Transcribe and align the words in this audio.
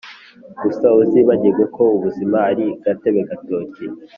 gusa 0.63 0.87
uzibagirwa 1.01 1.63
ko 1.75 1.83
ubuzima 1.95 2.37
ari 2.49 2.65
gatebe 2.83 3.21
gatoki! 3.29 3.83